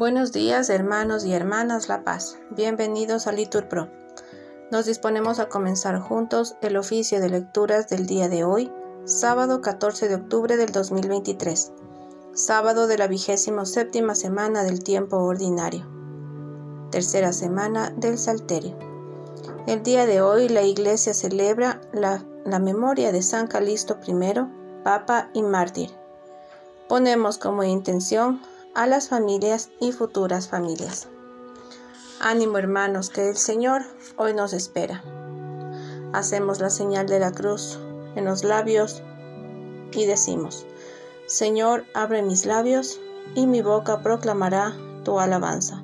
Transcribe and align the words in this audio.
Buenos 0.00 0.32
días 0.32 0.70
hermanos 0.70 1.26
y 1.26 1.34
hermanas 1.34 1.90
La 1.90 2.04
Paz. 2.04 2.38
Bienvenidos 2.48 3.26
a 3.26 3.32
Litur 3.32 3.68
Pro. 3.68 3.90
Nos 4.72 4.86
disponemos 4.86 5.38
a 5.40 5.50
comenzar 5.50 6.00
juntos 6.00 6.56
el 6.62 6.78
oficio 6.78 7.20
de 7.20 7.28
lecturas 7.28 7.90
del 7.90 8.06
día 8.06 8.30
de 8.30 8.42
hoy, 8.42 8.72
sábado 9.04 9.60
14 9.60 10.08
de 10.08 10.14
octubre 10.14 10.56
del 10.56 10.72
2023, 10.72 11.72
sábado 12.32 12.86
de 12.86 12.96
la 12.96 13.08
vigésima 13.08 13.66
séptima 13.66 14.14
semana 14.14 14.64
del 14.64 14.82
tiempo 14.82 15.18
ordinario, 15.18 15.86
tercera 16.90 17.34
semana 17.34 17.90
del 17.94 18.16
Salterio. 18.16 18.78
El 19.66 19.82
día 19.82 20.06
de 20.06 20.22
hoy 20.22 20.48
la 20.48 20.62
Iglesia 20.62 21.12
celebra 21.12 21.78
la, 21.92 22.24
la 22.46 22.58
memoria 22.58 23.12
de 23.12 23.20
San 23.20 23.48
Calisto 23.48 23.98
I, 24.06 24.14
Papa 24.82 25.28
y 25.34 25.42
Mártir. 25.42 25.90
Ponemos 26.88 27.36
como 27.36 27.64
intención 27.64 28.40
a 28.74 28.86
las 28.86 29.08
familias 29.08 29.70
y 29.80 29.92
futuras 29.92 30.48
familias. 30.48 31.08
Ánimo 32.20 32.58
hermanos, 32.58 33.10
que 33.10 33.28
el 33.28 33.36
Señor 33.36 33.82
hoy 34.16 34.34
nos 34.34 34.52
espera. 34.52 35.02
Hacemos 36.12 36.60
la 36.60 36.70
señal 36.70 37.06
de 37.06 37.18
la 37.18 37.32
cruz 37.32 37.78
en 38.14 38.24
los 38.24 38.44
labios 38.44 39.02
y 39.92 40.06
decimos, 40.06 40.66
Señor, 41.26 41.84
abre 41.94 42.22
mis 42.22 42.46
labios 42.46 43.00
y 43.34 43.46
mi 43.46 43.62
boca 43.62 44.02
proclamará 44.02 44.76
tu 45.04 45.18
alabanza. 45.18 45.82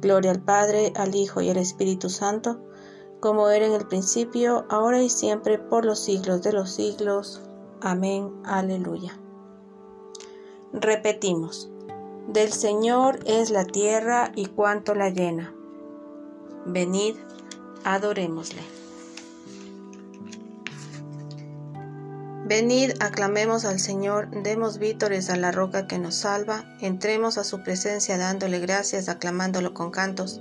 Gloria 0.00 0.32
al 0.32 0.40
Padre, 0.40 0.92
al 0.96 1.14
Hijo 1.14 1.40
y 1.40 1.50
al 1.50 1.56
Espíritu 1.56 2.10
Santo, 2.10 2.60
como 3.20 3.48
era 3.48 3.64
en 3.64 3.72
el 3.72 3.86
principio, 3.86 4.66
ahora 4.68 5.02
y 5.02 5.08
siempre, 5.08 5.58
por 5.58 5.86
los 5.86 5.98
siglos 5.98 6.42
de 6.42 6.52
los 6.52 6.70
siglos. 6.70 7.40
Amén. 7.80 8.32
Aleluya. 8.44 9.18
Repetimos, 10.76 11.70
del 12.26 12.52
Señor 12.52 13.20
es 13.26 13.50
la 13.50 13.64
tierra 13.64 14.32
y 14.34 14.46
cuanto 14.46 14.96
la 14.96 15.08
llena. 15.08 15.54
Venid, 16.66 17.14
adorémosle. 17.84 18.60
Venid, 22.46 22.90
aclamemos 22.98 23.64
al 23.64 23.78
Señor, 23.78 24.28
demos 24.42 24.78
vítores 24.78 25.30
a 25.30 25.36
la 25.36 25.52
roca 25.52 25.86
que 25.86 26.00
nos 26.00 26.16
salva, 26.16 26.64
entremos 26.80 27.38
a 27.38 27.44
su 27.44 27.62
presencia 27.62 28.18
dándole 28.18 28.58
gracias, 28.58 29.08
aclamándolo 29.08 29.74
con 29.74 29.92
cantos, 29.92 30.40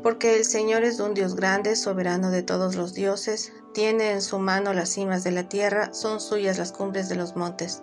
porque 0.00 0.36
el 0.36 0.44
Señor 0.44 0.84
es 0.84 1.00
un 1.00 1.12
Dios 1.12 1.34
grande, 1.34 1.74
soberano 1.74 2.30
de 2.30 2.44
todos 2.44 2.76
los 2.76 2.94
dioses, 2.94 3.52
tiene 3.74 4.12
en 4.12 4.22
su 4.22 4.38
mano 4.38 4.72
las 4.72 4.90
cimas 4.90 5.24
de 5.24 5.32
la 5.32 5.48
tierra, 5.48 5.92
son 5.92 6.20
suyas 6.20 6.56
las 6.56 6.70
cumbres 6.70 7.08
de 7.08 7.16
los 7.16 7.34
montes. 7.34 7.82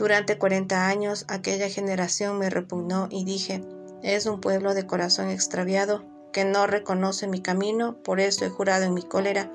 Durante 0.00 0.38
cuarenta 0.38 0.86
años 0.88 1.26
aquella 1.28 1.68
generación 1.68 2.38
me 2.38 2.48
repugnó 2.48 3.08
y 3.10 3.26
dije, 3.26 3.62
es 4.02 4.24
un 4.24 4.40
pueblo 4.40 4.72
de 4.72 4.86
corazón 4.86 5.28
extraviado 5.28 6.06
que 6.32 6.46
no 6.46 6.66
reconoce 6.66 7.26
mi 7.26 7.42
camino, 7.42 7.98
por 8.02 8.18
eso 8.18 8.46
he 8.46 8.48
jurado 8.48 8.84
en 8.84 8.94
mi 8.94 9.02
cólera 9.02 9.52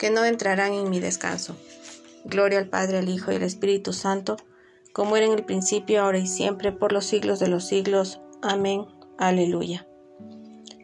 que 0.00 0.10
no 0.10 0.24
entrarán 0.24 0.72
en 0.72 0.90
mi 0.90 0.98
descanso. 0.98 1.54
Gloria 2.24 2.58
al 2.58 2.68
Padre, 2.68 2.98
al 2.98 3.08
Hijo 3.08 3.30
y 3.30 3.36
al 3.36 3.44
Espíritu 3.44 3.92
Santo, 3.92 4.38
como 4.92 5.16
era 5.16 5.26
en 5.26 5.32
el 5.34 5.44
principio, 5.44 6.02
ahora 6.02 6.18
y 6.18 6.26
siempre, 6.26 6.72
por 6.72 6.90
los 6.90 7.06
siglos 7.06 7.38
de 7.38 7.46
los 7.46 7.68
siglos. 7.68 8.20
Amén. 8.42 8.86
Aleluya. 9.18 9.86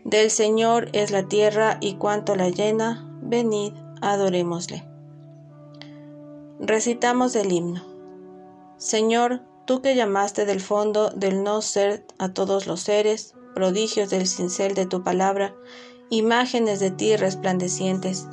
Del 0.04 0.30
Señor 0.30 0.90
es 0.92 1.10
la 1.10 1.26
tierra 1.26 1.78
y 1.80 1.94
cuanto 1.94 2.36
la 2.36 2.50
llena, 2.50 3.18
venid, 3.20 3.72
adorémosle. 4.00 4.84
Recitamos 6.60 7.34
el 7.34 7.50
himno. 7.50 7.91
Señor, 8.82 9.42
tú 9.64 9.80
que 9.80 9.94
llamaste 9.94 10.44
del 10.44 10.60
fondo 10.60 11.10
del 11.10 11.44
no 11.44 11.62
ser 11.62 12.04
a 12.18 12.32
todos 12.32 12.66
los 12.66 12.80
seres, 12.80 13.32
prodigios 13.54 14.10
del 14.10 14.26
cincel 14.26 14.74
de 14.74 14.86
tu 14.86 15.04
palabra, 15.04 15.54
imágenes 16.10 16.80
de 16.80 16.90
ti 16.90 17.14
resplandecientes. 17.14 18.26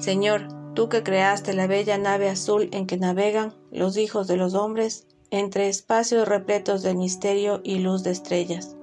Señor, 0.00 0.48
tú 0.74 0.88
que 0.88 1.04
creaste 1.04 1.54
la 1.54 1.68
bella 1.68 1.98
nave 1.98 2.28
azul 2.28 2.68
en 2.72 2.88
que 2.88 2.96
navegan 2.96 3.54
los 3.70 3.96
hijos 3.96 4.26
de 4.26 4.36
los 4.36 4.54
hombres, 4.54 5.06
entre 5.30 5.68
espacios 5.68 6.26
repletos 6.26 6.82
de 6.82 6.96
misterio 6.96 7.60
y 7.62 7.78
luz 7.78 8.02
de 8.02 8.10
estrellas. 8.10 8.74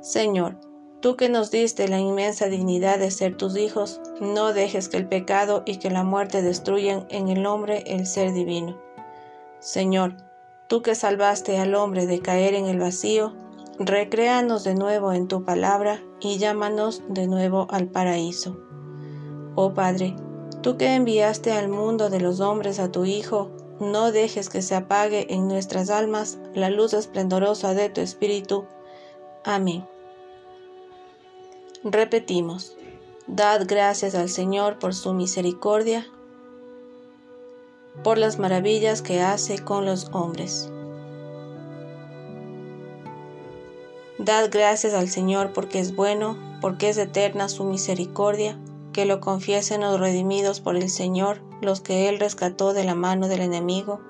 Señor, 0.00 0.58
tú 1.00 1.14
que 1.14 1.28
nos 1.28 1.52
diste 1.52 1.86
la 1.86 2.00
inmensa 2.00 2.48
dignidad 2.48 2.98
de 2.98 3.12
ser 3.12 3.36
tus 3.36 3.56
hijos, 3.56 4.00
no 4.20 4.52
dejes 4.52 4.88
que 4.88 4.96
el 4.96 5.06
pecado 5.06 5.62
y 5.66 5.76
que 5.76 5.88
la 5.88 6.02
muerte 6.02 6.42
destruyan 6.42 7.06
en 7.10 7.28
el 7.28 7.46
hombre 7.46 7.84
el 7.86 8.08
ser 8.08 8.32
divino. 8.32 8.76
Señor, 9.60 10.16
Tú 10.72 10.80
que 10.80 10.94
salvaste 10.94 11.58
al 11.58 11.74
hombre 11.74 12.06
de 12.06 12.20
caer 12.20 12.54
en 12.54 12.64
el 12.64 12.78
vacío, 12.78 13.34
recréanos 13.78 14.64
de 14.64 14.74
nuevo 14.74 15.12
en 15.12 15.28
tu 15.28 15.44
palabra 15.44 16.02
y 16.18 16.38
llámanos 16.38 17.02
de 17.10 17.26
nuevo 17.26 17.66
al 17.68 17.88
paraíso. 17.88 18.56
Oh 19.54 19.74
Padre, 19.74 20.16
tú 20.62 20.78
que 20.78 20.94
enviaste 20.94 21.52
al 21.52 21.68
mundo 21.68 22.08
de 22.08 22.20
los 22.20 22.40
hombres 22.40 22.78
a 22.78 22.90
tu 22.90 23.04
Hijo, 23.04 23.50
no 23.80 24.12
dejes 24.12 24.48
que 24.48 24.62
se 24.62 24.74
apague 24.74 25.26
en 25.34 25.46
nuestras 25.46 25.90
almas 25.90 26.38
la 26.54 26.70
luz 26.70 26.94
esplendorosa 26.94 27.74
de 27.74 27.90
tu 27.90 28.00
Espíritu. 28.00 28.64
Amén. 29.44 29.86
Repetimos, 31.84 32.78
dad 33.26 33.66
gracias 33.66 34.14
al 34.14 34.30
Señor 34.30 34.78
por 34.78 34.94
su 34.94 35.12
misericordia 35.12 36.06
por 38.02 38.18
las 38.18 38.38
maravillas 38.38 39.02
que 39.02 39.20
hace 39.20 39.58
con 39.58 39.84
los 39.84 40.08
hombres. 40.12 40.70
Dad 44.18 44.50
gracias 44.52 44.94
al 44.94 45.08
Señor 45.08 45.52
porque 45.52 45.80
es 45.80 45.96
bueno, 45.96 46.36
porque 46.60 46.88
es 46.88 46.98
eterna 46.98 47.48
su 47.48 47.64
misericordia, 47.64 48.58
que 48.92 49.04
lo 49.04 49.20
confiesen 49.20 49.80
los 49.80 49.98
redimidos 49.98 50.60
por 50.60 50.76
el 50.76 50.90
Señor, 50.90 51.40
los 51.60 51.80
que 51.80 52.08
Él 52.08 52.20
rescató 52.20 52.72
de 52.72 52.84
la 52.84 52.94
mano 52.94 53.26
del 53.26 53.40
enemigo, 53.40 54.00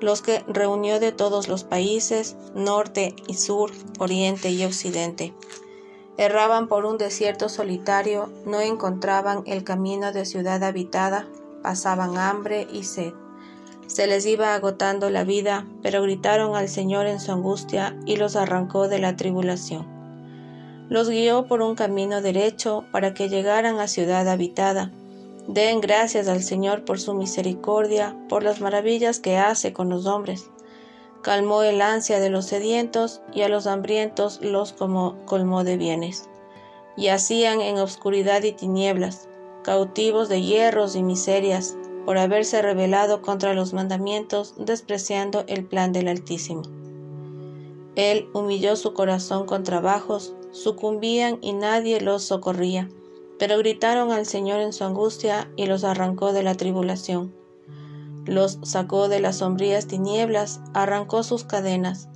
los 0.00 0.20
que 0.20 0.42
reunió 0.48 0.98
de 0.98 1.12
todos 1.12 1.48
los 1.48 1.64
países, 1.64 2.36
norte 2.54 3.14
y 3.28 3.34
sur, 3.34 3.70
oriente 3.98 4.50
y 4.50 4.64
occidente. 4.64 5.32
Erraban 6.16 6.66
por 6.66 6.84
un 6.84 6.98
desierto 6.98 7.48
solitario, 7.48 8.30
no 8.44 8.60
encontraban 8.60 9.44
el 9.46 9.64
camino 9.64 10.12
de 10.12 10.26
ciudad 10.26 10.62
habitada, 10.64 11.28
pasaban 11.62 12.18
hambre 12.18 12.66
y 12.70 12.84
sed. 12.84 13.12
Se 13.92 14.06
les 14.06 14.24
iba 14.24 14.54
agotando 14.54 15.10
la 15.10 15.22
vida, 15.22 15.66
pero 15.82 16.00
gritaron 16.00 16.56
al 16.56 16.70
Señor 16.70 17.06
en 17.06 17.20
su 17.20 17.30
angustia 17.30 17.94
y 18.06 18.16
los 18.16 18.36
arrancó 18.36 18.88
de 18.88 18.98
la 18.98 19.16
tribulación. 19.16 19.86
Los 20.88 21.10
guió 21.10 21.46
por 21.46 21.60
un 21.60 21.74
camino 21.74 22.22
derecho 22.22 22.86
para 22.90 23.12
que 23.12 23.28
llegaran 23.28 23.80
a 23.80 23.88
ciudad 23.88 24.26
habitada. 24.30 24.90
Den 25.46 25.82
gracias 25.82 26.26
al 26.28 26.42
Señor 26.42 26.86
por 26.86 27.00
su 27.00 27.12
misericordia, 27.12 28.16
por 28.30 28.42
las 28.42 28.62
maravillas 28.62 29.20
que 29.20 29.36
hace 29.36 29.74
con 29.74 29.90
los 29.90 30.06
hombres. 30.06 30.48
Calmó 31.20 31.62
el 31.62 31.82
ansia 31.82 32.18
de 32.18 32.30
los 32.30 32.46
sedientos 32.46 33.20
y 33.34 33.42
a 33.42 33.50
los 33.50 33.66
hambrientos 33.66 34.40
los 34.40 34.72
colmó 34.72 35.64
de 35.64 35.76
bienes. 35.76 36.30
Y 36.96 37.08
hacían 37.08 37.60
en 37.60 37.76
obscuridad 37.76 38.42
y 38.42 38.52
tinieblas, 38.52 39.28
cautivos 39.62 40.30
de 40.30 40.40
hierros 40.40 40.96
y 40.96 41.02
miserias, 41.02 41.76
por 42.04 42.18
haberse 42.18 42.60
rebelado 42.62 43.22
contra 43.22 43.54
los 43.54 43.72
mandamientos, 43.72 44.54
despreciando 44.58 45.44
el 45.46 45.64
plan 45.64 45.92
del 45.92 46.08
Altísimo. 46.08 46.62
Él 47.94 48.28
humilló 48.32 48.76
su 48.76 48.94
corazón 48.94 49.46
con 49.46 49.64
trabajos, 49.64 50.34
sucumbían 50.50 51.38
y 51.42 51.52
nadie 51.52 52.00
los 52.00 52.22
socorría, 52.22 52.88
pero 53.38 53.58
gritaron 53.58 54.12
al 54.12 54.26
Señor 54.26 54.60
en 54.60 54.72
su 54.72 54.84
angustia 54.84 55.50
y 55.56 55.66
los 55.66 55.84
arrancó 55.84 56.32
de 56.32 56.42
la 56.42 56.54
tribulación. 56.54 57.34
Los 58.24 58.58
sacó 58.62 59.08
de 59.08 59.20
las 59.20 59.38
sombrías 59.38 59.86
tinieblas, 59.86 60.60
arrancó 60.74 61.22
sus 61.22 61.44
cadenas. 61.44 62.08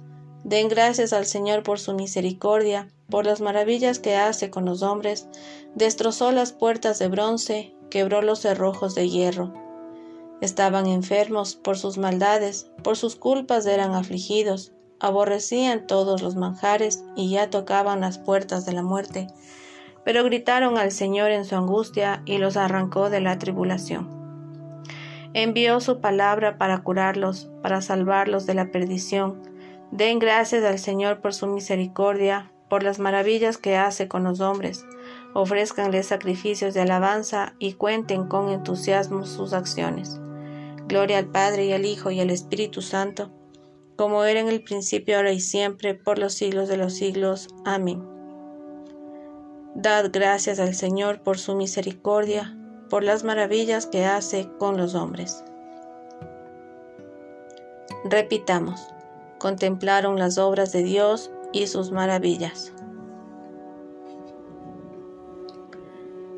Den 0.44 0.68
gracias 0.68 1.12
al 1.12 1.26
Señor 1.26 1.62
por 1.62 1.80
su 1.80 1.94
misericordia, 1.94 2.88
por 3.10 3.26
las 3.26 3.40
maravillas 3.40 3.98
que 3.98 4.14
hace 4.14 4.50
con 4.50 4.64
los 4.64 4.82
hombres, 4.82 5.28
destrozó 5.74 6.32
las 6.32 6.52
puertas 6.52 6.98
de 6.98 7.08
bronce, 7.08 7.74
quebró 7.90 8.22
los 8.22 8.40
cerrojos 8.40 8.94
de 8.94 9.08
hierro 9.08 9.65
Estaban 10.40 10.86
enfermos 10.86 11.56
por 11.56 11.78
sus 11.78 11.96
maldades, 11.96 12.70
por 12.82 12.96
sus 12.96 13.16
culpas 13.16 13.64
eran 13.66 13.94
afligidos, 13.94 14.72
aborrecían 15.00 15.86
todos 15.86 16.22
los 16.22 16.36
manjares 16.36 17.04
y 17.16 17.30
ya 17.30 17.48
tocaban 17.50 18.00
las 18.00 18.18
puertas 18.18 18.66
de 18.66 18.72
la 18.72 18.82
muerte, 18.82 19.28
pero 20.04 20.24
gritaron 20.24 20.78
al 20.78 20.92
Señor 20.92 21.30
en 21.30 21.44
su 21.44 21.56
angustia 21.56 22.22
y 22.26 22.38
los 22.38 22.56
arrancó 22.56 23.10
de 23.10 23.20
la 23.20 23.38
tribulación. 23.38 24.14
Envió 25.32 25.80
su 25.80 26.00
palabra 26.00 26.58
para 26.58 26.82
curarlos, 26.82 27.50
para 27.62 27.80
salvarlos 27.82 28.46
de 28.46 28.54
la 28.54 28.70
perdición. 28.70 29.42
Den 29.90 30.18
gracias 30.18 30.64
al 30.64 30.78
Señor 30.78 31.20
por 31.20 31.34
su 31.34 31.46
misericordia, 31.46 32.52
por 32.68 32.82
las 32.82 32.98
maravillas 32.98 33.58
que 33.58 33.76
hace 33.76 34.08
con 34.08 34.24
los 34.24 34.40
hombres. 34.40 34.86
Ofrézcanle 35.34 36.02
sacrificios 36.02 36.72
de 36.72 36.80
alabanza 36.80 37.54
y 37.58 37.74
cuenten 37.74 38.26
con 38.26 38.48
entusiasmo 38.48 39.26
sus 39.26 39.52
acciones. 39.52 40.20
Gloria 40.88 41.18
al 41.18 41.26
Padre 41.26 41.66
y 41.66 41.72
al 41.72 41.84
Hijo 41.84 42.10
y 42.10 42.20
al 42.20 42.30
Espíritu 42.30 42.80
Santo, 42.80 43.30
como 43.96 44.24
era 44.24 44.40
en 44.40 44.48
el 44.48 44.62
principio, 44.62 45.16
ahora 45.16 45.32
y 45.32 45.40
siempre, 45.40 45.94
por 45.94 46.18
los 46.18 46.34
siglos 46.34 46.68
de 46.68 46.76
los 46.76 46.94
siglos. 46.94 47.48
Amén. 47.64 48.02
Dad 49.74 50.10
gracias 50.12 50.60
al 50.60 50.74
Señor 50.74 51.22
por 51.22 51.38
su 51.38 51.56
misericordia, 51.56 52.56
por 52.88 53.02
las 53.02 53.24
maravillas 53.24 53.86
que 53.86 54.04
hace 54.04 54.48
con 54.58 54.76
los 54.76 54.94
hombres. 54.94 55.44
Repitamos, 58.04 58.80
contemplaron 59.38 60.18
las 60.18 60.38
obras 60.38 60.72
de 60.72 60.82
Dios 60.82 61.30
y 61.52 61.66
sus 61.66 61.90
maravillas. 61.90 62.72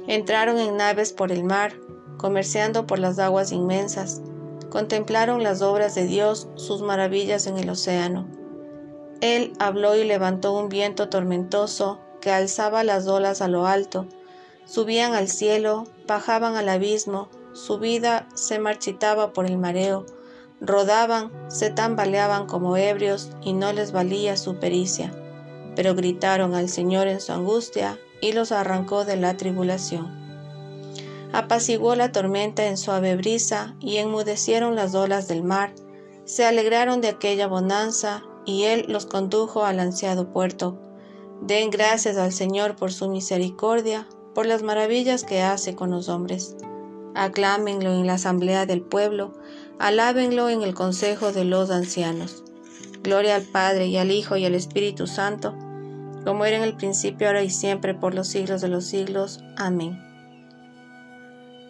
Entraron 0.06 0.58
en 0.58 0.78
naves 0.78 1.12
por 1.12 1.30
el 1.30 1.44
mar, 1.44 1.74
comerciando 2.16 2.86
por 2.86 2.98
las 2.98 3.18
aguas 3.18 3.52
inmensas, 3.52 4.22
contemplaron 4.70 5.42
las 5.42 5.62
obras 5.62 5.94
de 5.94 6.06
Dios, 6.06 6.48
sus 6.56 6.82
maravillas 6.82 7.46
en 7.46 7.58
el 7.58 7.70
océano. 7.70 8.26
Él 9.20 9.52
habló 9.58 9.96
y 9.96 10.04
levantó 10.04 10.52
un 10.52 10.68
viento 10.68 11.08
tormentoso 11.08 12.00
que 12.20 12.30
alzaba 12.30 12.84
las 12.84 13.06
olas 13.06 13.42
a 13.42 13.48
lo 13.48 13.66
alto, 13.66 14.06
subían 14.64 15.14
al 15.14 15.28
cielo, 15.28 15.84
bajaban 16.06 16.56
al 16.56 16.68
abismo, 16.68 17.28
su 17.52 17.78
vida 17.78 18.28
se 18.34 18.58
marchitaba 18.58 19.32
por 19.32 19.46
el 19.46 19.58
mareo, 19.58 20.06
rodaban, 20.60 21.32
se 21.48 21.70
tambaleaban 21.70 22.46
como 22.46 22.76
ebrios 22.76 23.30
y 23.42 23.52
no 23.52 23.72
les 23.72 23.92
valía 23.92 24.36
su 24.36 24.56
pericia, 24.56 25.12
pero 25.74 25.94
gritaron 25.94 26.54
al 26.54 26.68
Señor 26.68 27.06
en 27.06 27.20
su 27.20 27.32
angustia 27.32 27.98
y 28.20 28.32
los 28.32 28.52
arrancó 28.52 29.04
de 29.04 29.16
la 29.16 29.36
tribulación. 29.36 30.27
Apaciguó 31.32 31.94
la 31.94 32.10
tormenta 32.12 32.66
en 32.66 32.76
suave 32.76 33.16
brisa 33.16 33.76
y 33.80 33.96
enmudecieron 33.98 34.74
las 34.74 34.94
olas 34.94 35.28
del 35.28 35.42
mar, 35.42 35.74
se 36.24 36.44
alegraron 36.44 37.00
de 37.00 37.08
aquella 37.08 37.46
bonanza 37.46 38.22
y 38.44 38.64
él 38.64 38.86
los 38.88 39.06
condujo 39.06 39.64
al 39.64 39.80
ansiado 39.80 40.32
puerto. 40.32 40.78
Den 41.42 41.70
gracias 41.70 42.16
al 42.16 42.32
Señor 42.32 42.76
por 42.76 42.92
su 42.92 43.08
misericordia, 43.08 44.08
por 44.34 44.46
las 44.46 44.62
maravillas 44.62 45.24
que 45.24 45.42
hace 45.42 45.74
con 45.74 45.90
los 45.90 46.08
hombres. 46.08 46.56
Aclámenlo 47.14 47.92
en 47.92 48.06
la 48.06 48.14
asamblea 48.14 48.66
del 48.66 48.82
pueblo, 48.82 49.34
alábenlo 49.78 50.48
en 50.48 50.62
el 50.62 50.74
consejo 50.74 51.32
de 51.32 51.44
los 51.44 51.70
ancianos. 51.70 52.44
Gloria 53.02 53.36
al 53.36 53.42
Padre 53.42 53.86
y 53.86 53.96
al 53.96 54.10
Hijo 54.10 54.36
y 54.36 54.44
al 54.44 54.54
Espíritu 54.54 55.06
Santo, 55.06 55.54
como 56.24 56.44
era 56.44 56.56
en 56.58 56.62
el 56.62 56.76
principio, 56.76 57.26
ahora 57.26 57.42
y 57.42 57.50
siempre, 57.50 57.94
por 57.94 58.14
los 58.14 58.28
siglos 58.28 58.60
de 58.60 58.68
los 58.68 58.84
siglos. 58.84 59.40
Amén. 59.56 60.07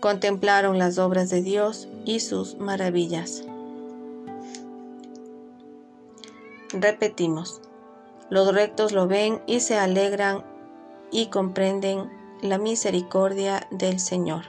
Contemplaron 0.01 0.79
las 0.79 0.99
obras 0.99 1.29
de 1.31 1.43
Dios 1.43 1.89
y 2.05 2.21
sus 2.21 2.57
maravillas. 2.59 3.43
Repetimos, 6.73 7.61
los 8.31 8.55
rectos 8.55 8.93
lo 8.93 9.09
ven 9.09 9.41
y 9.47 9.61
se 9.61 9.77
alegran 9.79 10.45
y 11.11 11.27
comprenden 11.27 12.11
la 12.43 12.59
misericordia 12.59 13.67
del 13.71 13.99
Señor. 13.99 14.45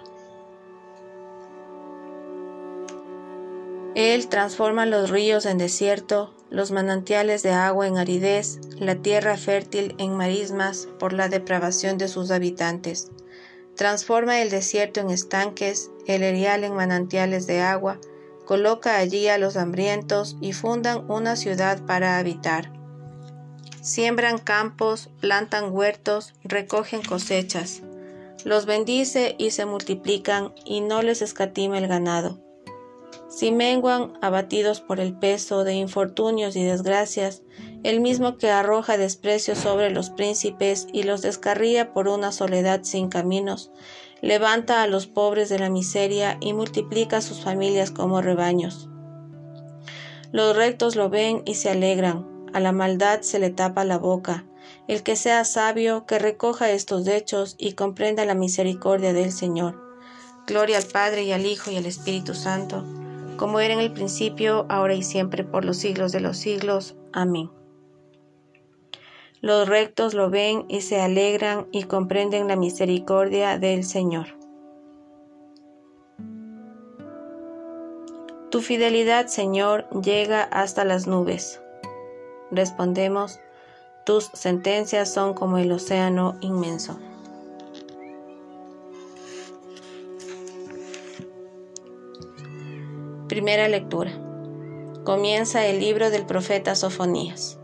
Él 3.96 4.28
transforma 4.28 4.86
los 4.86 5.10
ríos 5.10 5.46
en 5.46 5.58
desierto, 5.58 6.34
los 6.50 6.72
manantiales 6.72 7.44
de 7.44 7.52
agua 7.52 7.88
en 7.88 7.98
aridez, 7.98 8.60
la 8.78 8.96
tierra 8.96 9.36
fértil 9.36 9.96
en 9.98 10.16
marismas 10.16 10.88
por 11.00 11.14
la 11.14 11.28
depravación 11.28 11.98
de 11.98 12.08
sus 12.08 12.32
habitantes. 12.32 13.12
Transforma 13.80 14.42
el 14.42 14.50
desierto 14.50 15.00
en 15.00 15.10
estanques, 15.10 15.90
el 16.06 16.22
erial 16.22 16.66
en 16.66 16.76
manantiales 16.76 17.48
de 17.48 17.62
agua, 17.62 17.98
coloca 18.44 18.98
allí 18.98 19.30
a 19.30 19.38
los 19.38 19.56
hambrientos 19.56 20.36
y 20.42 20.52
fundan 20.52 21.10
una 21.10 21.38
ciudad 21.38 21.86
para 21.86 22.18
habitar. 22.18 22.74
Siembran 23.82 24.38
campos, 24.38 25.10
plantan 25.22 25.72
huertos, 25.72 26.34
recogen 26.44 27.02
cosechas. 27.02 27.82
Los 28.44 28.66
bendice 28.66 29.36
y 29.38 29.52
se 29.52 29.66
multiplican 29.66 30.54
y 30.66 30.82
no 30.82 31.02
les 31.02 31.22
escatima 31.22 31.78
el 31.78 31.88
ganado. 31.88 32.38
Si 33.30 33.54
menguan, 33.54 34.12
abatidos 34.22 34.82
por 34.82 35.00
el 35.00 35.18
peso 35.18 35.64
de 35.64 35.76
infortunios 35.76 36.58
y 36.58 36.66
desgracias, 36.66 37.44
el 37.84 38.02
mismo 38.02 38.38
que 38.38 38.50
arroja 38.50 38.98
desprecio 38.98 39.56
sobre 39.56 39.90
los 39.90 40.10
príncipes 40.10 40.88
y 40.92 41.04
los 41.04 41.22
descarría 41.22 41.94
por 41.94 42.08
una 42.08 42.32
soledad 42.32 42.82
sin 42.84 43.10
caminos, 43.10 43.72
levanta 44.22 44.84
a 44.84 44.88
los 44.88 45.08
pobres 45.08 45.50
de 45.50 45.60
la 45.60 45.70
miseria 45.70 46.38
y 46.42 46.54
multiplica 46.54 47.22
sus 47.22 47.42
familias 47.42 47.92
como 47.92 48.22
rebaños. 48.22 48.90
Los 50.32 50.56
rectos 50.56 50.96
lo 50.96 51.10
ven 51.10 51.42
y 51.46 51.56
se 51.56 51.70
alegran, 51.70 52.28
a 52.54 52.60
la 52.60 52.72
maldad 52.72 53.22
se 53.22 53.40
le 53.40 53.50
tapa 53.50 53.86
la 53.86 53.98
boca. 53.98 54.46
El 54.88 55.04
que 55.04 55.16
sea 55.16 55.44
sabio, 55.46 56.06
que 56.06 56.20
recoja 56.20 56.70
estos 56.72 57.08
hechos 57.08 57.56
y 57.58 57.74
comprenda 57.74 58.26
la 58.26 58.36
misericordia 58.36 59.14
del 59.14 59.32
Señor. 59.32 59.80
Gloria 60.46 60.78
al 60.78 60.86
Padre 60.86 61.24
y 61.24 61.32
al 61.32 61.46
Hijo 61.46 61.72
y 61.72 61.78
al 61.78 61.86
Espíritu 61.86 62.34
Santo 62.34 62.84
como 63.40 63.62
era 63.62 63.74
en 63.74 63.80
el 63.80 63.94
principio, 63.94 64.66
ahora 64.68 64.96
y 64.96 65.02
siempre, 65.02 65.46
por 65.46 65.64
los 65.64 65.78
siglos 65.78 66.12
de 66.12 66.20
los 66.20 66.38
siglos. 66.38 66.98
Amén. 67.14 67.50
Los 69.42 69.70
rectos 69.70 70.14
lo 70.14 70.30
ven 70.30 70.66
y 70.68 70.82
se 70.82 71.00
alegran 71.00 71.68
y 71.72 71.84
comprenden 71.84 72.48
la 72.50 72.58
misericordia 72.58 73.58
del 73.58 73.86
Señor. 73.86 74.28
Tu 78.52 78.62
fidelidad, 78.62 79.28
Señor, 79.28 79.88
llega 80.02 80.44
hasta 80.44 80.84
las 80.84 81.08
nubes. 81.08 81.62
Respondemos, 82.52 83.40
tus 84.06 84.26
sentencias 84.34 85.14
son 85.14 85.34
como 85.34 85.58
el 85.58 85.72
océano 85.72 86.36
inmenso. 86.42 87.00
Primera 93.28 93.68
lectura. 93.68 94.12
Comienza 95.06 95.68
el 95.68 95.80
libro 95.80 96.10
del 96.10 96.26
profeta 96.26 96.74
Sofonías. 96.74 97.59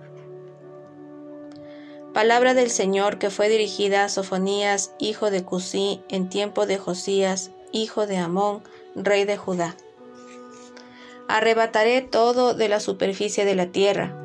Palabra 2.16 2.54
del 2.54 2.72
Señor 2.72 3.18
que 3.18 3.30
fue 3.30 3.50
dirigida 3.50 4.06
a 4.06 4.10
Sofonías, 4.10 4.94
hijo 5.00 5.32
de 5.32 5.44
Cusí, 5.44 6.02
en 6.08 6.30
tiempo 6.30 6.66
de 6.66 6.78
Josías, 6.78 7.52
hijo 7.74 8.08
de 8.08 8.16
Amón, 8.16 8.64
rey 8.96 9.26
de 9.26 9.36
Judá. 9.36 9.76
Arrebataré 11.28 12.00
todo 12.00 12.54
de 12.54 12.70
la 12.70 12.80
superficie 12.80 13.44
de 13.44 13.56
la 13.56 13.66
tierra, 13.66 14.16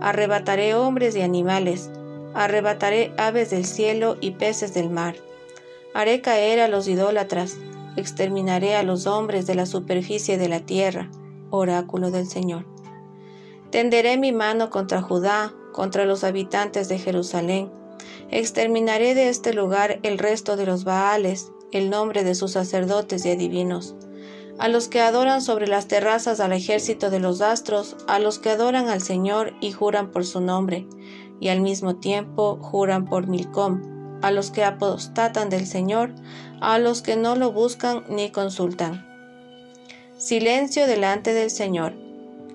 arrebataré 0.00 0.74
hombres 0.74 1.14
y 1.14 1.22
animales, 1.22 1.88
arrebataré 2.34 3.14
aves 3.16 3.50
del 3.50 3.64
cielo 3.64 4.16
y 4.20 4.32
peces 4.32 4.74
del 4.74 4.90
mar. 4.90 5.14
Haré 5.94 6.22
caer 6.22 6.58
a 6.58 6.66
los 6.66 6.88
idólatras, 6.88 7.58
exterminaré 7.94 8.74
a 8.74 8.82
los 8.82 9.06
hombres 9.06 9.46
de 9.46 9.54
la 9.54 9.66
superficie 9.66 10.36
de 10.36 10.48
la 10.48 10.66
tierra, 10.66 11.12
oráculo 11.50 12.10
del 12.10 12.26
Señor. 12.26 12.66
Tenderé 13.70 14.16
mi 14.16 14.32
mano 14.32 14.68
contra 14.68 15.00
Judá, 15.00 15.54
contra 15.76 16.06
los 16.06 16.24
habitantes 16.24 16.88
de 16.88 16.98
Jerusalén. 16.98 17.70
Exterminaré 18.30 19.14
de 19.14 19.28
este 19.28 19.52
lugar 19.52 20.00
el 20.02 20.18
resto 20.18 20.56
de 20.56 20.64
los 20.64 20.84
Baales, 20.84 21.52
el 21.70 21.90
nombre 21.90 22.24
de 22.24 22.34
sus 22.34 22.52
sacerdotes 22.52 23.26
y 23.26 23.30
adivinos. 23.30 23.94
A 24.58 24.68
los 24.68 24.88
que 24.88 25.02
adoran 25.02 25.42
sobre 25.42 25.68
las 25.68 25.86
terrazas 25.86 26.40
al 26.40 26.54
ejército 26.54 27.10
de 27.10 27.20
los 27.20 27.42
astros, 27.42 27.94
a 28.08 28.18
los 28.18 28.38
que 28.38 28.48
adoran 28.48 28.88
al 28.88 29.02
Señor 29.02 29.52
y 29.60 29.72
juran 29.72 30.10
por 30.10 30.24
su 30.24 30.40
nombre, 30.40 30.88
y 31.40 31.48
al 31.48 31.60
mismo 31.60 31.96
tiempo 31.96 32.58
juran 32.62 33.04
por 33.04 33.26
Milcom, 33.26 33.82
a 34.22 34.30
los 34.30 34.50
que 34.50 34.64
apostatan 34.64 35.50
del 35.50 35.66
Señor, 35.66 36.14
a 36.62 36.78
los 36.78 37.02
que 37.02 37.16
no 37.16 37.36
lo 37.36 37.52
buscan 37.52 38.04
ni 38.08 38.30
consultan. 38.30 39.06
Silencio 40.16 40.86
delante 40.86 41.34
del 41.34 41.50
Señor, 41.50 41.92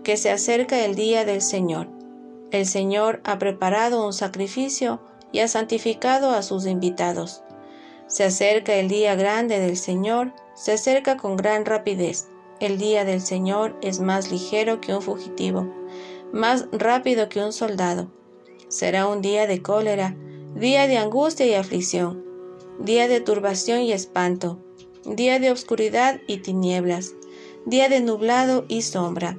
que 0.03 0.17
se 0.17 0.31
acerca 0.31 0.83
el 0.83 0.95
día 0.95 1.23
del 1.23 1.43
Señor. 1.43 2.00
El 2.51 2.65
Señor 2.65 3.21
ha 3.23 3.39
preparado 3.39 4.05
un 4.05 4.11
sacrificio 4.11 4.99
y 5.31 5.39
ha 5.39 5.47
santificado 5.47 6.31
a 6.31 6.43
sus 6.43 6.65
invitados. 6.65 7.43
Se 8.07 8.25
acerca 8.25 8.75
el 8.75 8.89
día 8.89 9.15
grande 9.15 9.59
del 9.59 9.77
Señor, 9.77 10.33
se 10.53 10.73
acerca 10.73 11.15
con 11.15 11.37
gran 11.37 11.65
rapidez. 11.65 12.27
El 12.59 12.77
día 12.77 13.05
del 13.05 13.21
Señor 13.21 13.77
es 13.81 14.01
más 14.01 14.29
ligero 14.31 14.81
que 14.81 14.93
un 14.93 15.01
fugitivo. 15.01 15.73
más 16.33 16.67
rápido 16.71 17.27
que 17.27 17.43
un 17.43 17.51
soldado. 17.51 18.09
Será 18.69 19.07
un 19.07 19.21
día 19.21 19.47
de 19.47 19.61
cólera, 19.61 20.15
día 20.55 20.87
de 20.87 20.97
angustia 20.97 21.45
y 21.45 21.53
aflicción, 21.55 22.23
día 22.79 23.09
de 23.09 23.19
turbación 23.19 23.81
y 23.81 23.91
espanto, 23.91 24.59
día 25.05 25.39
de 25.39 25.51
oscuridad 25.51 26.21
y 26.27 26.37
tinieblas, 26.37 27.15
día 27.65 27.89
de 27.89 27.99
nublado 27.99 28.63
y 28.69 28.83
sombra, 28.83 29.37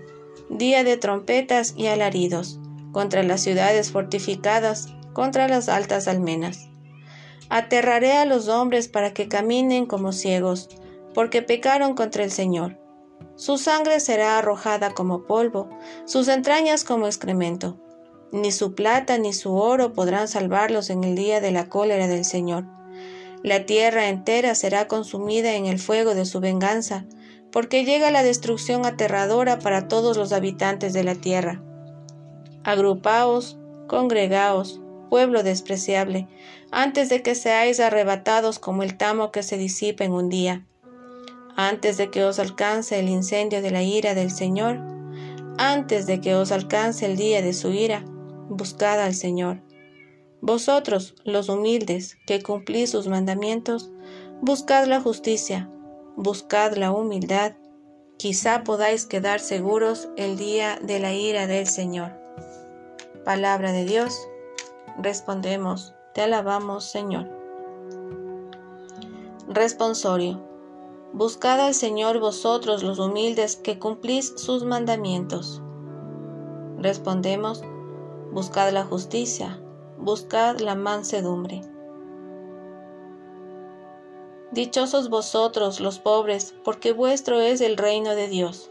día 0.50 0.84
de 0.84 0.98
trompetas 0.98 1.72
y 1.76 1.86
alaridos, 1.86 2.60
contra 2.92 3.22
las 3.22 3.40
ciudades 3.40 3.90
fortificadas, 3.90 4.88
contra 5.12 5.48
las 5.48 5.68
altas 5.68 6.08
almenas. 6.08 6.68
Aterraré 7.48 8.12
a 8.12 8.24
los 8.24 8.48
hombres 8.48 8.88
para 8.88 9.12
que 9.12 9.28
caminen 9.28 9.86
como 9.86 10.12
ciegos, 10.12 10.68
porque 11.14 11.42
pecaron 11.42 11.94
contra 11.94 12.24
el 12.24 12.30
Señor. 12.30 12.78
Su 13.34 13.58
sangre 13.58 14.00
será 14.00 14.38
arrojada 14.38 14.92
como 14.94 15.26
polvo, 15.26 15.68
sus 16.04 16.28
entrañas 16.28 16.84
como 16.84 17.06
excremento. 17.06 17.78
Ni 18.30 18.52
su 18.52 18.74
plata 18.74 19.18
ni 19.18 19.32
su 19.32 19.54
oro 19.54 19.92
podrán 19.92 20.28
salvarlos 20.28 20.88
en 20.90 21.04
el 21.04 21.14
día 21.14 21.40
de 21.40 21.50
la 21.50 21.68
cólera 21.68 22.08
del 22.08 22.24
Señor. 22.24 22.66
La 23.42 23.66
tierra 23.66 24.08
entera 24.08 24.54
será 24.54 24.86
consumida 24.86 25.54
en 25.54 25.66
el 25.66 25.78
fuego 25.78 26.14
de 26.14 26.24
su 26.24 26.40
venganza, 26.40 27.04
porque 27.50 27.84
llega 27.84 28.10
la 28.10 28.22
destrucción 28.22 28.86
aterradora 28.86 29.58
para 29.58 29.88
todos 29.88 30.16
los 30.16 30.32
habitantes 30.32 30.92
de 30.92 31.04
la 31.04 31.14
tierra. 31.14 31.62
Agrupaos, 32.64 33.58
congregaos, 33.88 34.80
pueblo 35.10 35.42
despreciable, 35.42 36.28
antes 36.70 37.08
de 37.08 37.22
que 37.22 37.34
seáis 37.34 37.80
arrebatados 37.80 38.58
como 38.58 38.82
el 38.82 38.96
tamo 38.96 39.32
que 39.32 39.42
se 39.42 39.58
disipa 39.58 40.04
en 40.04 40.12
un 40.12 40.28
día. 40.28 40.64
Antes 41.56 41.96
de 41.96 42.10
que 42.10 42.24
os 42.24 42.38
alcance 42.38 42.98
el 42.98 43.08
incendio 43.08 43.60
de 43.60 43.70
la 43.72 43.82
ira 43.82 44.14
del 44.14 44.30
Señor, 44.30 44.80
antes 45.58 46.06
de 46.06 46.20
que 46.20 46.34
os 46.34 46.50
alcance 46.50 47.04
el 47.04 47.16
día 47.16 47.42
de 47.42 47.52
su 47.52 47.72
ira, 47.72 48.04
buscad 48.48 49.00
al 49.00 49.14
Señor. 49.14 49.60
Vosotros, 50.40 51.14
los 51.24 51.48
humildes, 51.48 52.16
que 52.26 52.42
cumplís 52.42 52.90
sus 52.90 53.06
mandamientos, 53.06 53.90
buscad 54.40 54.86
la 54.86 55.00
justicia, 55.00 55.68
buscad 56.16 56.74
la 56.76 56.90
humildad, 56.90 57.52
quizá 58.16 58.64
podáis 58.64 59.04
quedar 59.04 59.40
seguros 59.40 60.08
el 60.16 60.38
día 60.38 60.78
de 60.80 61.00
la 61.00 61.12
ira 61.12 61.46
del 61.46 61.66
Señor. 61.66 62.21
Palabra 63.24 63.70
de 63.70 63.84
Dios, 63.84 64.28
respondemos, 64.98 65.94
te 66.12 66.22
alabamos 66.22 66.82
Señor. 66.82 67.30
Responsorio. 69.46 70.40
Buscad 71.12 71.60
al 71.60 71.74
Señor 71.74 72.18
vosotros 72.18 72.82
los 72.82 72.98
humildes 72.98 73.54
que 73.54 73.78
cumplís 73.78 74.32
sus 74.36 74.64
mandamientos. 74.64 75.62
Respondemos, 76.78 77.62
buscad 78.32 78.72
la 78.72 78.84
justicia, 78.84 79.62
buscad 79.98 80.58
la 80.58 80.74
mansedumbre. 80.74 81.60
Dichosos 84.50 85.10
vosotros 85.10 85.78
los 85.78 86.00
pobres, 86.00 86.56
porque 86.64 86.92
vuestro 86.92 87.40
es 87.40 87.60
el 87.60 87.76
reino 87.76 88.16
de 88.16 88.26
Dios. 88.26 88.68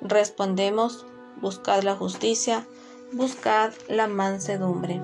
Respondemos, 0.00 1.06
buscad 1.40 1.84
la 1.84 1.94
justicia, 1.94 2.66
buscad 3.12 3.72
la 3.88 4.06
mansedumbre. 4.06 5.00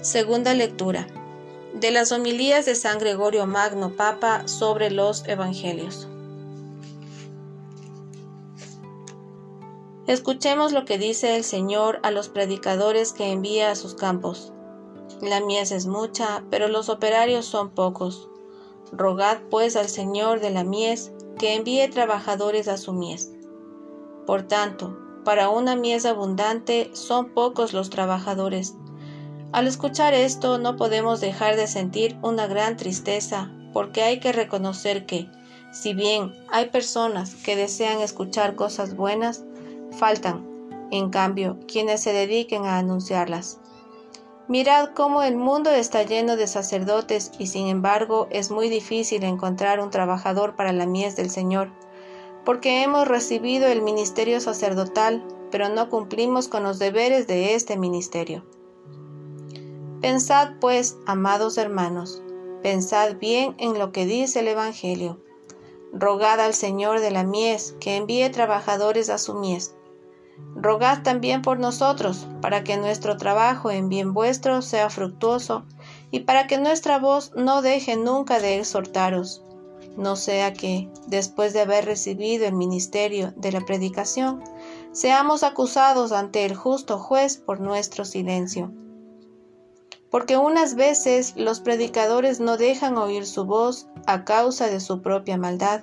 Segunda 0.00 0.54
lectura 0.54 1.06
de 1.74 1.90
las 1.90 2.10
homilías 2.10 2.64
de 2.64 2.74
San 2.74 2.98
Gregorio 2.98 3.46
Magno 3.46 3.90
Papa 3.96 4.48
sobre 4.48 4.90
los 4.90 5.28
Evangelios. 5.28 6.08
Escuchemos 10.06 10.72
lo 10.72 10.84
que 10.84 10.98
dice 10.98 11.36
el 11.36 11.44
Señor 11.44 12.00
a 12.02 12.10
los 12.10 12.28
predicadores 12.28 13.12
que 13.12 13.30
envía 13.30 13.70
a 13.70 13.76
sus 13.76 13.94
campos. 13.94 14.52
La 15.20 15.40
mies 15.40 15.70
es 15.70 15.86
mucha, 15.86 16.44
pero 16.50 16.68
los 16.68 16.88
operarios 16.88 17.44
son 17.44 17.70
pocos. 17.70 18.28
Rogad 18.90 19.38
pues 19.50 19.76
al 19.76 19.88
Señor 19.88 20.40
de 20.40 20.50
la 20.50 20.64
mies 20.64 21.12
que 21.38 21.54
envíe 21.54 21.88
trabajadores 21.88 22.68
a 22.68 22.78
su 22.78 22.92
mies. 22.92 23.31
Por 24.26 24.42
tanto, 24.42 24.96
para 25.24 25.48
una 25.48 25.76
mies 25.76 26.06
abundante 26.06 26.90
son 26.94 27.30
pocos 27.34 27.72
los 27.72 27.90
trabajadores. 27.90 28.74
Al 29.52 29.66
escuchar 29.66 30.14
esto 30.14 30.58
no 30.58 30.76
podemos 30.76 31.20
dejar 31.20 31.56
de 31.56 31.66
sentir 31.66 32.16
una 32.22 32.46
gran 32.46 32.76
tristeza, 32.76 33.52
porque 33.72 34.02
hay 34.02 34.20
que 34.20 34.32
reconocer 34.32 35.06
que, 35.06 35.28
si 35.72 35.94
bien 35.94 36.34
hay 36.50 36.70
personas 36.70 37.34
que 37.34 37.56
desean 37.56 38.00
escuchar 38.00 38.54
cosas 38.54 38.96
buenas, 38.96 39.44
faltan, 39.92 40.46
en 40.90 41.10
cambio, 41.10 41.58
quienes 41.66 42.02
se 42.02 42.12
dediquen 42.12 42.64
a 42.64 42.78
anunciarlas. 42.78 43.58
Mirad 44.48 44.90
cómo 44.94 45.22
el 45.22 45.36
mundo 45.36 45.70
está 45.70 46.02
lleno 46.02 46.36
de 46.36 46.46
sacerdotes 46.46 47.32
y 47.38 47.46
sin 47.46 47.68
embargo 47.68 48.26
es 48.30 48.50
muy 48.50 48.68
difícil 48.68 49.22
encontrar 49.24 49.80
un 49.80 49.90
trabajador 49.90 50.56
para 50.56 50.72
la 50.72 50.84
mies 50.84 51.16
del 51.16 51.30
Señor, 51.30 51.70
porque 52.44 52.82
hemos 52.82 53.06
recibido 53.08 53.66
el 53.66 53.82
ministerio 53.82 54.40
sacerdotal, 54.40 55.24
pero 55.50 55.68
no 55.68 55.88
cumplimos 55.88 56.48
con 56.48 56.62
los 56.62 56.78
deberes 56.78 57.26
de 57.26 57.54
este 57.54 57.76
ministerio. 57.76 58.44
Pensad 60.00 60.54
pues, 60.60 60.96
amados 61.06 61.58
hermanos, 61.58 62.22
pensad 62.62 63.16
bien 63.16 63.54
en 63.58 63.78
lo 63.78 63.92
que 63.92 64.06
dice 64.06 64.40
el 64.40 64.48
Evangelio. 64.48 65.20
Rogad 65.92 66.40
al 66.40 66.54
Señor 66.54 67.00
de 67.00 67.10
la 67.10 67.22
mies 67.22 67.74
que 67.80 67.96
envíe 67.96 68.30
trabajadores 68.30 69.10
a 69.10 69.18
su 69.18 69.34
mies 69.34 69.74
Rogad 70.54 71.02
también 71.02 71.42
por 71.42 71.58
nosotros, 71.58 72.26
para 72.40 72.64
que 72.64 72.76
nuestro 72.76 73.16
trabajo 73.16 73.70
en 73.70 73.88
bien 73.88 74.12
vuestro 74.12 74.62
sea 74.62 74.90
fructuoso, 74.90 75.64
y 76.10 76.20
para 76.20 76.46
que 76.46 76.58
nuestra 76.58 76.98
voz 76.98 77.32
no 77.34 77.62
deje 77.62 77.96
nunca 77.96 78.38
de 78.38 78.58
exhortaros, 78.58 79.42
no 79.96 80.16
sea 80.16 80.52
que, 80.52 80.88
después 81.06 81.52
de 81.52 81.60
haber 81.60 81.84
recibido 81.84 82.46
el 82.46 82.54
ministerio 82.54 83.32
de 83.36 83.52
la 83.52 83.60
predicación, 83.60 84.42
seamos 84.92 85.42
acusados 85.42 86.12
ante 86.12 86.44
el 86.44 86.54
justo 86.54 86.98
juez 86.98 87.36
por 87.36 87.60
nuestro 87.60 88.04
silencio. 88.04 88.72
Porque 90.10 90.36
unas 90.36 90.74
veces 90.74 91.34
los 91.36 91.60
predicadores 91.60 92.40
no 92.40 92.56
dejan 92.56 92.98
oír 92.98 93.26
su 93.26 93.44
voz 93.44 93.88
a 94.06 94.24
causa 94.24 94.66
de 94.66 94.80
su 94.80 95.00
propia 95.00 95.38
maldad, 95.38 95.82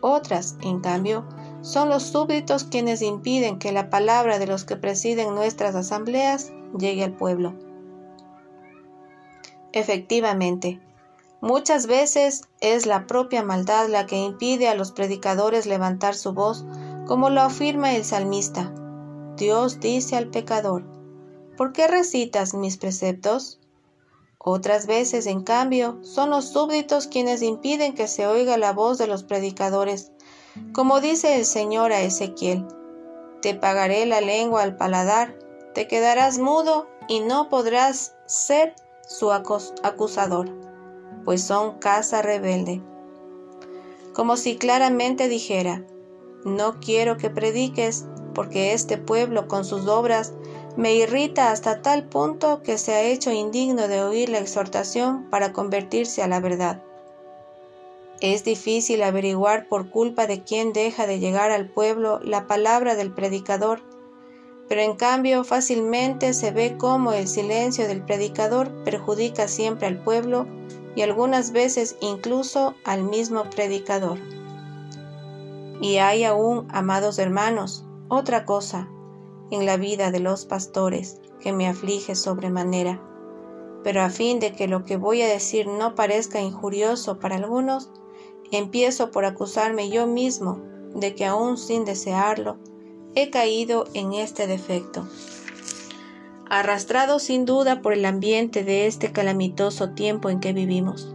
otras, 0.00 0.56
en 0.62 0.80
cambio, 0.80 1.24
son 1.62 1.88
los 1.88 2.04
súbditos 2.04 2.64
quienes 2.64 3.02
impiden 3.02 3.58
que 3.58 3.72
la 3.72 3.90
palabra 3.90 4.38
de 4.38 4.46
los 4.46 4.64
que 4.64 4.76
presiden 4.76 5.34
nuestras 5.34 5.74
asambleas 5.74 6.52
llegue 6.78 7.02
al 7.02 7.14
pueblo. 7.14 7.54
Efectivamente, 9.72 10.80
muchas 11.46 11.86
veces 11.86 12.42
es 12.60 12.86
la 12.86 13.06
propia 13.06 13.42
maldad 13.42 13.88
la 13.88 14.06
que 14.06 14.16
impide 14.16 14.68
a 14.68 14.74
los 14.74 14.90
predicadores 14.90 15.66
levantar 15.66 16.14
su 16.14 16.32
voz, 16.32 16.64
como 17.06 17.30
lo 17.30 17.40
afirma 17.40 17.94
el 17.94 18.04
salmista. 18.04 18.74
Dios 19.36 19.78
dice 19.78 20.16
al 20.16 20.28
pecador, 20.28 20.84
¿por 21.56 21.72
qué 21.72 21.86
recitas 21.86 22.54
mis 22.54 22.76
preceptos? 22.76 23.60
Otras 24.38 24.86
veces, 24.86 25.26
en 25.26 25.42
cambio, 25.42 25.98
son 26.02 26.30
los 26.30 26.46
súbditos 26.48 27.06
quienes 27.06 27.42
impiden 27.42 27.94
que 27.94 28.08
se 28.08 28.26
oiga 28.26 28.56
la 28.56 28.72
voz 28.72 28.98
de 28.98 29.06
los 29.06 29.22
predicadores, 29.22 30.12
como 30.72 31.00
dice 31.00 31.36
el 31.36 31.44
Señor 31.44 31.92
a 31.92 32.00
Ezequiel, 32.00 32.66
te 33.40 33.54
pagaré 33.54 34.06
la 34.06 34.20
lengua 34.20 34.62
al 34.62 34.76
paladar, 34.76 35.38
te 35.74 35.86
quedarás 35.86 36.38
mudo 36.38 36.88
y 37.08 37.20
no 37.20 37.48
podrás 37.48 38.16
ser 38.26 38.74
su 39.06 39.30
acusador, 39.30 40.50
pues 41.26 41.42
son 41.42 41.78
casa 41.78 42.22
rebelde. 42.22 42.80
Como 44.14 44.38
si 44.38 44.56
claramente 44.56 45.28
dijera, 45.28 45.82
no 46.44 46.78
quiero 46.80 47.18
que 47.18 47.28
prediques, 47.28 48.06
porque 48.32 48.72
este 48.72 48.96
pueblo 48.96 49.48
con 49.48 49.64
sus 49.64 49.88
obras 49.88 50.32
me 50.76 50.94
irrita 50.94 51.50
hasta 51.50 51.82
tal 51.82 52.04
punto 52.04 52.62
que 52.62 52.78
se 52.78 52.92
ha 52.92 53.02
hecho 53.02 53.32
indigno 53.32 53.88
de 53.88 54.02
oír 54.02 54.28
la 54.28 54.38
exhortación 54.38 55.28
para 55.28 55.52
convertirse 55.52 56.22
a 56.22 56.28
la 56.28 56.40
verdad. 56.40 56.82
Es 58.20 58.44
difícil 58.44 59.02
averiguar 59.02 59.68
por 59.68 59.90
culpa 59.90 60.26
de 60.26 60.42
quién 60.42 60.72
deja 60.72 61.06
de 61.06 61.18
llegar 61.18 61.50
al 61.50 61.68
pueblo 61.68 62.20
la 62.22 62.46
palabra 62.46 62.94
del 62.94 63.12
predicador, 63.12 63.82
pero 64.68 64.80
en 64.80 64.94
cambio 64.94 65.44
fácilmente 65.44 66.32
se 66.34 66.52
ve 66.52 66.76
cómo 66.78 67.12
el 67.12 67.26
silencio 67.26 67.88
del 67.88 68.02
predicador 68.02 68.70
perjudica 68.84 69.48
siempre 69.48 69.86
al 69.86 69.98
pueblo 69.98 70.46
y 70.96 71.02
algunas 71.02 71.52
veces 71.52 71.96
incluso 72.00 72.74
al 72.84 73.04
mismo 73.04 73.44
predicador. 73.44 74.18
Y 75.80 75.98
hay 75.98 76.24
aún, 76.24 76.66
amados 76.70 77.20
hermanos, 77.20 77.84
otra 78.08 78.44
cosa 78.44 78.88
en 79.52 79.64
la 79.66 79.76
vida 79.76 80.10
de 80.10 80.18
los 80.18 80.44
pastores 80.44 81.20
que 81.38 81.52
me 81.52 81.68
aflige 81.68 82.16
sobremanera. 82.16 83.00
Pero 83.84 84.02
a 84.02 84.10
fin 84.10 84.40
de 84.40 84.52
que 84.52 84.66
lo 84.66 84.84
que 84.84 84.96
voy 84.96 85.22
a 85.22 85.28
decir 85.28 85.68
no 85.68 85.94
parezca 85.94 86.40
injurioso 86.40 87.20
para 87.20 87.36
algunos, 87.36 87.90
Empiezo 88.52 89.10
por 89.10 89.24
acusarme 89.24 89.90
yo 89.90 90.06
mismo 90.06 90.60
de 90.94 91.14
que 91.14 91.26
aún 91.26 91.58
sin 91.58 91.84
desearlo, 91.84 92.58
he 93.14 93.30
caído 93.30 93.86
en 93.92 94.12
este 94.12 94.46
defecto. 94.46 95.06
Arrastrado 96.48 97.18
sin 97.18 97.44
duda 97.44 97.82
por 97.82 97.92
el 97.92 98.04
ambiente 98.04 98.62
de 98.62 98.86
este 98.86 99.10
calamitoso 99.10 99.90
tiempo 99.90 100.30
en 100.30 100.38
que 100.38 100.52
vivimos. 100.52 101.12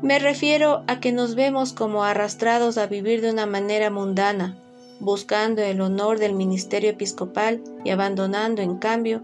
Me 0.00 0.18
refiero 0.18 0.82
a 0.86 0.98
que 0.98 1.12
nos 1.12 1.34
vemos 1.34 1.74
como 1.74 2.04
arrastrados 2.04 2.78
a 2.78 2.86
vivir 2.86 3.20
de 3.20 3.30
una 3.30 3.44
manera 3.44 3.90
mundana, 3.90 4.56
buscando 4.98 5.60
el 5.60 5.82
honor 5.82 6.18
del 6.18 6.32
ministerio 6.32 6.88
episcopal 6.88 7.62
y 7.84 7.90
abandonando, 7.90 8.62
en 8.62 8.78
cambio, 8.78 9.22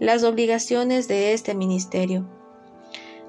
las 0.00 0.24
obligaciones 0.24 1.06
de 1.06 1.32
este 1.32 1.54
ministerio. 1.54 2.26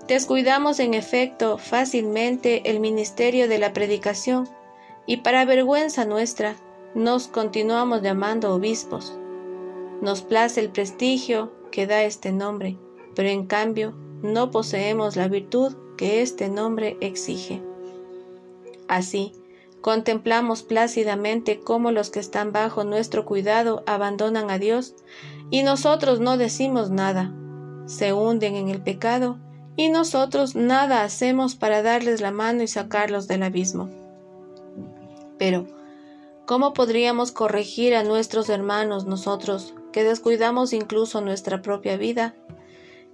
Descuidamos, 0.07 0.79
en 0.79 0.95
efecto, 0.95 1.59
fácilmente 1.59 2.67
el 2.69 2.79
ministerio 2.79 3.47
de 3.47 3.59
la 3.59 3.73
predicación 3.73 4.49
y 5.05 5.17
para 5.17 5.45
vergüenza 5.45 6.03
nuestra 6.05 6.55
nos 6.95 7.27
continuamos 7.27 8.01
llamando 8.01 8.55
obispos. 8.55 9.13
Nos 10.01 10.21
place 10.21 10.59
el 10.59 10.69
prestigio 10.69 11.51
que 11.71 11.87
da 11.87 12.03
este 12.03 12.31
nombre, 12.31 12.77
pero 13.15 13.29
en 13.29 13.45
cambio 13.45 13.93
no 14.21 14.51
poseemos 14.51 15.15
la 15.15 15.27
virtud 15.27 15.75
que 15.97 16.21
este 16.21 16.49
nombre 16.49 16.97
exige. 17.01 17.61
Así, 18.87 19.33
contemplamos 19.81 20.63
plácidamente 20.63 21.59
cómo 21.59 21.91
los 21.91 22.09
que 22.09 22.19
están 22.19 22.51
bajo 22.51 22.83
nuestro 22.83 23.25
cuidado 23.25 23.83
abandonan 23.85 24.49
a 24.49 24.59
Dios 24.59 24.95
y 25.49 25.63
nosotros 25.63 26.19
no 26.19 26.37
decimos 26.37 26.89
nada, 26.89 27.33
se 27.85 28.13
hunden 28.13 28.55
en 28.55 28.69
el 28.69 28.81
pecado 28.81 29.37
y 29.75 29.89
nosotros 29.89 30.55
nada 30.55 31.03
hacemos 31.03 31.55
para 31.55 31.81
darles 31.81 32.21
la 32.21 32.31
mano 32.31 32.63
y 32.63 32.67
sacarlos 32.67 33.27
del 33.27 33.43
abismo. 33.43 33.89
Pero, 35.37 35.67
¿cómo 36.45 36.73
podríamos 36.73 37.31
corregir 37.31 37.95
a 37.95 38.03
nuestros 38.03 38.49
hermanos 38.49 39.05
nosotros, 39.05 39.75
que 39.91 40.03
descuidamos 40.03 40.73
incluso 40.73 41.21
nuestra 41.21 41.61
propia 41.61 41.97
vida? 41.97 42.35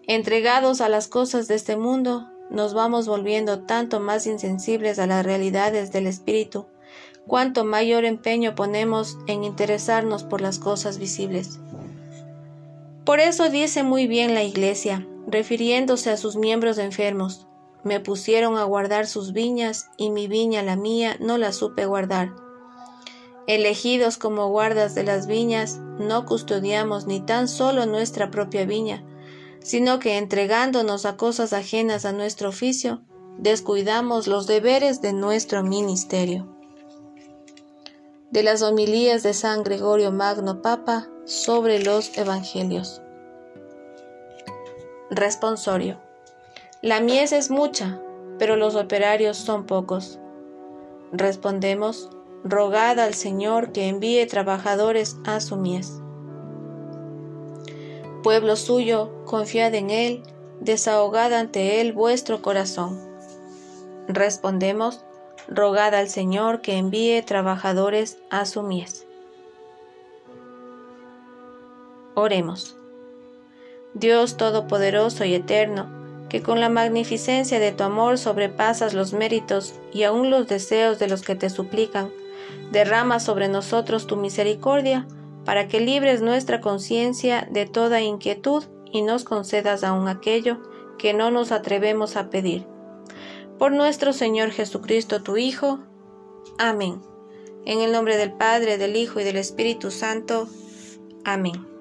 Entregados 0.08 0.82
a 0.82 0.90
las 0.90 1.08
cosas 1.08 1.48
de 1.48 1.56
este 1.56 1.78
mundo, 1.78 2.30
nos 2.50 2.74
vamos 2.74 3.08
volviendo 3.08 3.62
tanto 3.62 4.00
más 4.00 4.28
insensibles 4.28 5.00
a 5.00 5.08
las 5.08 5.26
realidades 5.26 5.92
del 5.92 6.08
espíritu, 6.08 6.66
cuanto 7.26 7.64
mayor 7.64 8.06
empeño 8.06 8.54
ponemos 8.56 9.18
en 9.28 9.44
interesarnos 9.44 10.24
por 10.24 10.42
las 10.42 10.60
cosas 10.60 10.98
visibles. 10.98 11.60
Por 13.06 13.20
eso 13.20 13.50
dice 13.50 13.84
muy 13.84 14.08
bien 14.08 14.34
la 14.34 14.44
Iglesia, 14.44 15.08
refiriéndose 15.28 16.10
a 16.10 16.18
sus 16.18 16.36
miembros 16.36 16.78
enfermos, 16.78 17.48
me 17.84 18.00
pusieron 18.00 18.58
a 18.58 18.64
guardar 18.64 19.08
sus 19.08 19.34
viñas 19.34 19.90
y 19.98 20.10
mi 20.10 20.28
viña 20.28 20.64
la 20.64 20.76
mía 20.76 21.18
no 21.20 21.38
la 21.38 21.52
supe 21.52 21.86
guardar. 21.86 22.43
Elegidos 23.46 24.18
como 24.18 24.48
guardas 24.50 24.96
de 24.96 25.04
las 25.04 25.28
viñas, 25.28 25.80
no 26.00 26.26
custodiamos 26.26 27.08
ni 27.08 27.20
tan 27.20 27.48
solo 27.48 27.86
nuestra 27.86 28.32
propia 28.32 28.66
viña, 28.66 29.04
sino 29.60 30.00
que 30.00 30.18
entregándonos 30.18 31.06
a 31.06 31.18
cosas 31.18 31.52
ajenas 31.52 32.06
a 32.06 32.14
nuestro 32.14 32.50
oficio, 32.50 33.02
descuidamos 33.38 34.28
los 34.28 34.48
deberes 34.48 35.02
de 35.02 35.14
nuestro 35.14 35.64
ministerio. 35.64 36.48
De 38.32 38.44
las 38.44 38.62
homilías 38.62 39.24
de 39.24 39.34
San 39.34 39.64
Gregorio 39.64 40.12
Magno 40.12 40.62
Papa 40.62 41.10
sobre 41.26 41.84
los 41.84 42.18
Evangelios. 42.18 43.02
Responsorio. 45.10 46.00
La 46.82 47.00
mies 47.00 47.32
es 47.32 47.52
mucha, 47.52 48.02
pero 48.40 48.56
los 48.56 48.76
operarios 48.76 49.38
son 49.38 49.66
pocos. 49.66 50.20
Respondemos, 51.12 52.10
rogad 52.44 53.00
al 53.00 53.14
Señor 53.14 53.72
que 53.72 53.88
envíe 53.88 54.26
trabajadores 54.26 55.18
a 55.26 55.40
su 55.40 55.56
mies. 55.56 56.02
Pueblo 58.22 58.56
suyo, 58.56 59.12
confiad 59.26 59.74
en 59.76 59.90
Él, 59.90 60.24
desahogad 60.60 61.34
ante 61.34 61.80
Él 61.80 61.94
vuestro 61.94 62.42
corazón. 62.42 63.00
Respondemos, 64.08 65.06
rogad 65.48 65.94
al 65.96 66.10
Señor 66.10 66.62
que 66.62 66.78
envíe 66.78 67.22
trabajadores 67.22 68.18
a 68.30 68.46
su 68.46 68.62
mies. 68.62 69.06
Oremos. 72.16 72.78
Dios 73.94 74.38
Todopoderoso 74.38 75.24
y 75.24 75.36
Eterno, 75.36 75.88
que 76.30 76.42
con 76.42 76.60
la 76.60 76.70
magnificencia 76.70 77.60
de 77.60 77.72
tu 77.72 77.84
amor 77.84 78.18
sobrepasas 78.18 78.94
los 78.94 79.14
méritos 79.14 79.76
y 79.94 80.04
aun 80.04 80.30
los 80.30 80.48
deseos 80.48 81.00
de 81.00 81.08
los 81.08 81.22
que 81.22 81.36
te 81.36 81.50
suplican, 81.50 82.12
derrama 82.72 83.20
sobre 83.20 83.48
nosotros 83.48 84.08
tu 84.08 84.16
misericordia, 84.16 85.08
para 85.46 85.68
que 85.68 85.80
libres 85.80 86.22
nuestra 86.22 86.62
conciencia 86.62 87.48
de 87.52 87.66
toda 87.66 88.02
inquietud 88.02 88.64
y 88.92 89.02
nos 89.02 89.24
concedas 89.24 89.84
aún 89.84 90.08
aquello 90.08 90.62
que 90.98 91.14
no 91.14 91.32
nos 91.32 91.52
atrevemos 91.52 92.16
a 92.16 92.30
pedir. 92.30 92.66
Por 93.60 93.72
nuestro 93.72 94.14
Señor 94.14 94.52
Jesucristo, 94.52 95.22
tu 95.22 95.38
Hijo. 95.38 95.80
Amén. 96.58 97.02
En 97.66 97.82
el 97.82 97.92
nombre 97.92 98.18
del 98.18 98.34
Padre, 98.34 98.78
del 98.78 98.96
Hijo 98.96 99.20
y 99.20 99.24
del 99.24 99.38
Espíritu 99.38 99.92
Santo. 99.92 100.48
Amén. 101.24 101.73